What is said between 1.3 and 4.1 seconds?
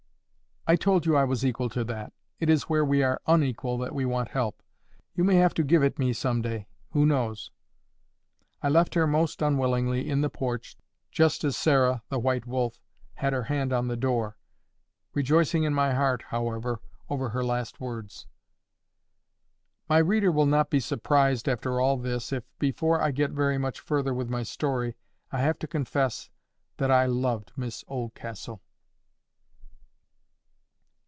equal to that. It is where we are unequal that we